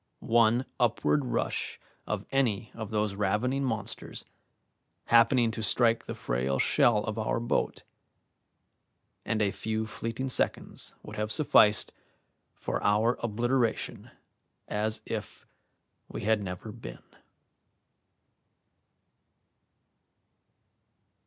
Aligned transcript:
One 0.33 0.65
upward 0.79 1.25
rush 1.25 1.79
of 2.07 2.25
any 2.31 2.71
of 2.73 2.89
those 2.89 3.13
ravening 3.13 3.63
monsters, 3.63 4.25
happening 5.05 5.51
to 5.51 5.61
strike 5.61 6.05
the 6.05 6.15
frail 6.15 6.57
shell 6.57 7.03
of 7.03 7.19
our 7.19 7.39
boat, 7.39 7.83
and 9.25 9.43
a 9.43 9.51
few 9.51 9.85
fleeting 9.85 10.29
seconds 10.29 10.95
would 11.03 11.17
have 11.17 11.31
sufficed 11.31 11.93
for 12.55 12.83
our 12.83 13.19
obliteration 13.21 14.09
as 14.67 15.01
if 15.05 15.45
we 16.09 16.23
had 16.23 16.41
never 16.41 16.71
been. 16.71 17.03